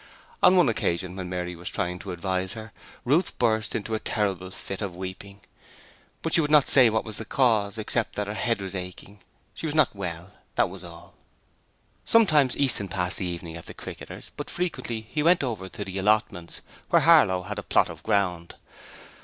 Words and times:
On 0.41 0.55
one 0.57 0.67
occasion 0.67 1.15
when 1.15 1.29
Mary 1.29 1.55
was 1.55 1.69
trying 1.69 1.99
to 1.99 2.11
advise 2.11 2.53
her, 2.53 2.71
Ruth 3.05 3.37
burst 3.37 3.73
out 3.73 3.75
into 3.77 3.93
a 3.93 3.99
terrible 3.99 4.49
fit 4.49 4.81
of 4.81 4.95
weeping, 4.95 5.41
but 6.23 6.33
she 6.33 6.41
would 6.41 6.49
not 6.49 6.67
say 6.67 6.89
what 6.89 7.05
was 7.05 7.17
the 7.17 7.23
cause 7.23 7.77
except 7.77 8.15
that 8.15 8.25
her 8.25 8.33
head 8.33 8.61
was 8.63 8.73
aching 8.73 9.19
she 9.53 9.67
was 9.67 9.75
not 9.75 9.95
well, 9.95 10.31
that 10.55 10.71
was 10.71 10.83
all. 10.83 11.13
Sometimes 12.03 12.57
Easton 12.57 12.87
passed 12.87 13.19
the 13.19 13.27
evening 13.27 13.55
at 13.55 13.67
the 13.67 13.75
Cricketers 13.75 14.31
but 14.35 14.49
frequently 14.49 15.01
he 15.11 15.21
went 15.21 15.43
over 15.43 15.69
to 15.69 15.85
the 15.85 15.99
allotments, 15.99 16.61
where 16.89 17.03
Harlow 17.03 17.43
had 17.43 17.59
a 17.59 17.61
plot 17.61 17.87
of 17.91 18.01
ground. 18.01 18.55